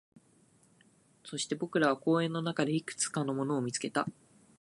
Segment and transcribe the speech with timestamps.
[1.23, 4.07] そして、僕らは公園の中でいくつかのものを見つけた